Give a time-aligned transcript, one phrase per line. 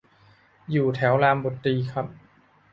[0.71, 2.07] อยู่แถวรามบุตรีครับ